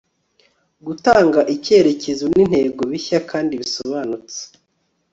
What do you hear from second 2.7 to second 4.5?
bishya kandi bisobanutse